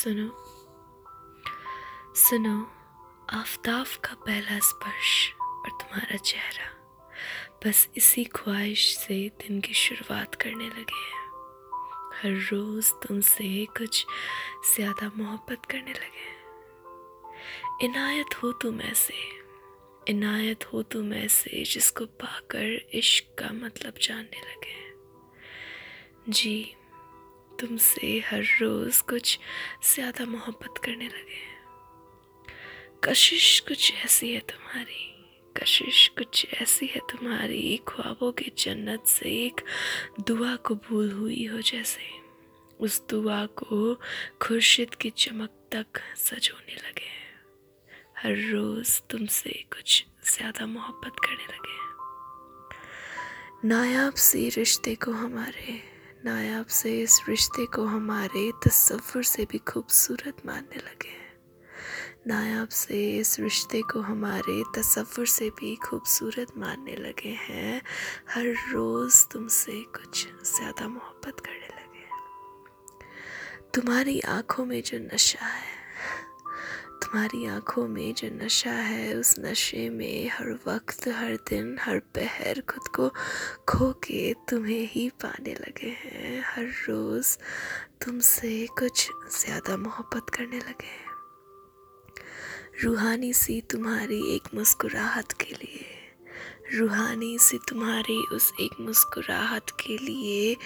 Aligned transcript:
सुनो। 0.00 0.28
सुनो, 2.14 2.70
आफ्ताब 3.30 3.86
का 3.86 4.14
पहला 4.14 4.58
स्पर्श 4.58 5.32
और 5.32 5.70
तुम्हारा 5.70 6.16
चेहरा। 6.16 6.68
बस 7.66 7.88
इसी 7.96 8.24
ख्वाहिश 8.24 8.96
से 8.96 9.28
दिन 9.28 9.60
की 9.60 9.74
शुरुआत 9.74 10.34
करने 10.34 10.68
लगे 10.68 11.00
हैं। 11.00 11.28
हर 12.14 12.30
रोज़ 12.30 12.94
तुमसे 12.94 13.66
कुछ 13.66 14.06
ज़्यादा 14.76 15.10
मोहब्बत 15.16 15.66
करने 15.66 15.92
लगे 15.92 16.28
हैं। 16.28 16.40
इनायत 17.82 18.42
हो 18.42 18.52
तुम 18.52 18.80
ऐसे, 18.80 19.14
इनायत 20.08 20.64
हो 20.64 20.82
तुम 20.82 21.14
ऐसे 21.14 21.64
जिसको 21.64 22.06
पाकर 22.06 22.90
इश्क 22.94 23.38
का 23.38 23.52
मतलब 23.52 23.94
जानने 24.02 24.40
लगे 24.40 24.70
हैं। 24.70 24.94
जी 26.28 26.76
तुमसे 27.60 28.18
हर 28.30 28.42
रोज़ 28.60 29.02
कुछ 29.02 29.38
ज़्यादा 29.94 30.24
मोहब्बत 30.24 30.78
करने 30.84 31.06
लगे 31.06 31.48
कशिश 33.04 33.60
कुछ 33.60 33.92
ऐसी 34.04 34.32
है 34.34 34.40
तुम्हारी, 34.40 35.02
कशिश 35.56 36.08
कुछ 36.08 36.46
ऐसी 36.62 36.86
है 36.86 37.00
तुम्हारी, 37.10 37.76
ख्वाबों 37.88 38.32
की 38.32 38.52
जन्नत 38.58 39.06
से 39.06 39.30
एक 39.46 39.60
दुआ 40.26 40.56
कबूल 40.56 41.12
हुई 41.12 41.44
हो 41.46 41.60
जैसे। 41.60 42.08
उस 42.80 43.02
दुआ 43.10 43.44
को 43.46 43.94
खुर्शिद 44.42 44.94
की 44.94 45.10
चमक 45.10 45.50
तक 45.72 46.00
सजोने 46.16 46.74
लगे 46.74 47.10
हर 48.18 48.36
रोज़ 48.52 49.00
तुमसे 49.10 49.50
कुछ 49.50 50.04
ज़्यादा 50.24 50.66
मोहब्बत 50.66 51.20
करने 51.24 51.44
लगे 51.44 51.78
नायाब 53.68 54.14
सी 54.14 54.48
रिश्ते 54.48 54.94
को 54.94 55.12
हमारे 55.12 55.89
नायाब 56.26 56.66
से 56.66 57.00
इस 57.00 57.20
रिश्ते 57.28 57.66
को 57.66 57.84
हमारे 57.84 58.52
तस्वुर 58.64 59.24
से 59.24 59.44
भी 59.44 59.58
खूबसूरत 59.58 60.36
मानने 60.46 60.76
लगे 60.76 61.08
हैं। 61.08 61.38
नायाब 62.26 62.68
से 62.68 63.18
इस 63.18 63.40
रिश्ते 63.40 63.82
को 63.82 64.00
हमारे 64.00 64.62
तस्वुर 64.76 65.26
से 65.26 65.50
भी 65.50 65.76
खूबसूरत 65.76 66.52
मानने 66.56 66.96
लगे 66.96 67.28
हैं। 67.28 67.82
हर 68.30 68.46
रोज़ 68.46 69.26
तुमसे 69.26 69.72
कुछ 69.72 70.26
ज़्यादा 70.26 70.88
मोहब्बत 70.88 71.40
करने 71.40 71.66
लगे 71.66 71.98
हैं। 71.98 72.22
तुम्हारी 73.74 74.20
आँखों 74.20 74.64
में 74.64 74.82
जो 74.82 74.98
नशा 74.98 75.46
है 75.46 75.79
तुम्हारी 77.12 77.46
आँखों 77.46 77.88
में 77.88 78.14
जो 78.14 78.28
नशा 78.44 78.70
है, 78.70 79.14
उस 79.14 79.34
नशे 79.38 79.90
में 79.90 80.28
हर 80.28 80.52
वक्त, 80.66 81.08
हर 81.08 81.36
दिन, 81.36 81.76
हर 81.80 81.98
पहर 81.98 82.60
खुद 82.60 82.88
को 82.88 83.08
खो 83.68 83.92
के 83.92 84.34
तुम्हें 84.48 84.88
ही 84.92 85.10
पाने 85.10 85.54
लगे 85.54 85.88
हैं। 85.88 86.44
हर 86.46 86.64
रोज़ 86.64 87.38
तुमसे 88.04 88.66
कुछ 88.78 89.10
ज़्यादा 89.40 89.76
मोहब्बत 89.76 90.30
करने 90.30 90.58
लगे 90.58 90.86
हैं। 90.86 91.10
रूहानी 92.84 93.32
सी 93.32 93.60
तुम्हारी 93.60 94.34
एक 94.34 94.54
मुस्कुराहट 94.54 95.32
के 95.32 95.54
लिए। 95.54 95.99
रूहानी 96.74 97.38
से 97.38 97.58
तुम्हारी 97.68 98.18
उस 98.32 98.52
एक 98.60 98.80
मुस्कुराहट 98.80 99.70
के 99.80 99.96
लिए 99.98 100.56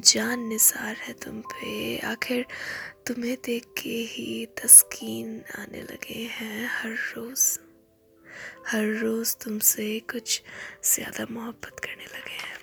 जान 0.00 0.40
निसार 0.40 0.96
है 0.96 1.12
तुम 1.14 1.40
पे। 1.40 1.98
आखिर 1.98 2.44
तुम्हें 3.06 3.36
देख 3.44 3.64
के 3.78 3.96
ही 4.10 4.46
तस्कीन 4.62 5.42
आने 5.58 5.82
लगे 5.82 6.22
हैं 6.32 6.68
हर 6.72 6.90
रोज़। 6.90 7.46
हर 8.68 8.86
रोज़ 8.94 9.34
तुमसे 9.44 9.98
कुछ 10.00 10.42
ज़्यादा 10.84 11.26
मोहब्बत 11.30 11.80
करने 11.80 12.04
लगे 12.04 12.36
हैं। 12.36 12.58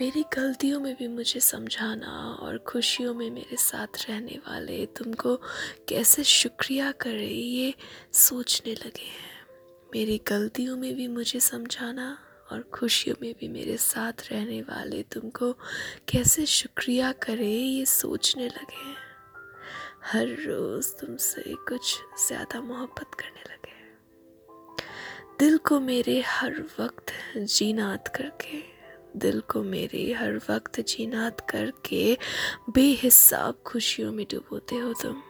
मेरी 0.00 0.22
गलतियों 0.34 0.80
में 0.80 0.94
भी 0.94 1.08
मुझे 1.08 1.40
समझाना 1.40 2.12
और 2.42 2.58
खुशियों 2.58 3.14
में 3.14 3.30
मेरे 3.30 3.56
साथ 3.56 4.04
रहने 4.08 4.38
वाले 4.48 4.84
तुमको 4.86 5.36
कैसे 5.88 6.24
शुक्रिया 6.24 6.92
करे, 6.92 7.26
ये 7.26 7.74
सोचने 8.12 8.74
लगे 8.74 9.06
हैं। 9.06 9.37
मेरी 9.94 10.20
गलतियों 10.28 10.76
में 10.76 10.94
भी 10.94 11.06
मुझे 11.08 11.40
समझाना 11.40 12.18
और 12.52 12.62
खुशियों 12.74 13.16
में 13.22 13.34
भी 13.40 13.48
मेरे 13.48 13.76
साथ 13.76 14.12
रहने 14.32 14.60
वाले 14.62 15.02
तुमको 15.02 15.52
कैसे 16.08 16.46
शुक्रिया 16.46 17.12
करे 17.12 17.46
ये 17.46 17.84
सोचने 17.86 18.46
लगे 18.46 18.94
हर 20.04 20.26
रोज़ 20.26 20.92
तुमसे 20.96 21.42
कुछ 21.68 21.98
ज़्यादा 22.26 22.60
मोहब्बत 22.60 23.14
करने 23.14 23.40
लगे 23.40 23.76
दिल 25.38 25.56
को 25.58 25.80
मेरे 25.80 26.20
हर 26.26 26.62
वक्त 26.80 27.12
जीनात 27.38 28.08
करके, 28.08 28.62
दिल 29.18 29.40
को 29.40 29.62
मेरे 29.62 30.12
हर 30.12 30.36
वक्त 30.50 30.80
जीनात 30.80 31.40
करके 31.50 32.18
बेहिसाब 32.70 33.62
खुशियों 33.66 34.12
में 34.12 34.26
डुबोते 34.30 34.76
हो 34.76 34.92
तुम। 34.92 35.22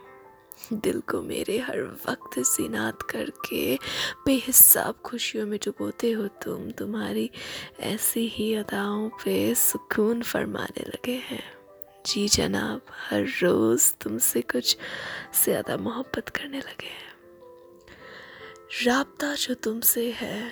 दिल 0.73 1.01
को 1.01 1.23
मेरे 1.23 1.59
हर 1.59 1.83
वक्त 1.83 2.39
सिनात 2.39 3.03
करके, 3.03 3.77
बेहिसाब 4.27 4.95
खुशियों 4.95 5.47
में 5.47 5.59
डुबोते 5.65 6.11
हो 6.11 6.27
तुम। 6.27 6.71
तुम्हारी 6.71 7.31
ऐसी 7.81 8.27
ही 8.29 8.55
अदाओं 8.55 9.09
पे 9.09 9.55
सुकून 9.55 10.23
फरमाने 10.23 10.81
लगे 10.81 11.23
हैं। 11.31 11.43
जी 12.07 12.29
जनाब, 12.29 12.81
हर 13.11 13.25
रोज़ 13.43 13.95
तुमसे 13.95 14.41
कुछ 14.41 14.77
ज़्यादा 15.45 15.77
मोहब्बत 15.77 16.29
करने 16.29 16.59
लगे 16.59 16.87
हैं। 16.87 17.09
राबता 18.87 19.35
जो 19.35 19.55
तुमसे 19.55 20.11
है, 20.11 20.49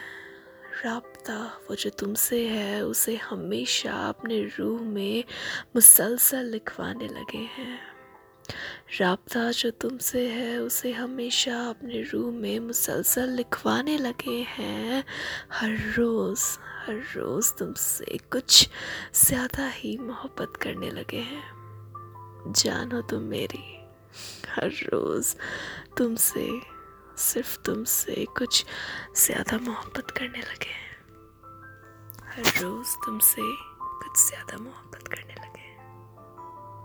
राबता 0.85 1.61
वो 1.71 1.75
जो 1.75 1.91
तुमसे 1.91 2.47
है, 2.47 2.85
उसे 2.85 3.17
हमेशा 3.17 3.93
अपने 3.93 4.43
रूह 4.43 4.81
में 4.81 5.25
मुसलसल 5.77 6.45
लिखवाने 6.45 7.09
लगे 7.09 7.39
हैं। 7.39 7.96
रबता 9.01 9.51
जो 9.51 9.71
तुमसे 9.71 10.29
है, 10.29 10.59
उसे 10.59 10.93
हमेशा 10.93 11.69
अपने 11.69 12.03
रूह 12.03 12.33
में 12.33 12.59
मुसलसल 12.59 13.31
लिखवाने 13.31 13.99
लगे 13.99 14.47
हैं। 14.49 15.05
हर 15.53 15.71
रोज़ 15.71 16.59
हर 16.87 16.95
रोज़ 16.95 17.55
तुमसे 17.55 18.19
कुछ 18.33 18.69
ज़्यादा 19.15 19.69
ही 19.69 19.99
मोहब्बत 19.99 20.57
करने 20.57 20.91
लगे 20.91 21.17
हैं। 21.17 22.53
जानो 22.53 23.01
तुम 23.03 23.23
मेरी, 23.23 23.65
हर 24.49 24.71
रोज़ 24.71 25.35
तुमसे, 25.97 26.61
सिर्फ़ 27.19 27.59
तुमसे 27.59 28.27
कुछ 28.39 28.65
ज़्यादा 29.17 29.59
मोहब्बत 29.59 30.11
करने 30.11 30.39
लगे 30.39 30.71
हैं। 30.71 30.85
हर 32.27 32.63
रोज़ 32.63 32.97
तुमसे 33.07 33.43
कुछ 33.43 34.29
ज़्यादा 34.29 34.59
मोहब्बत 34.59 34.96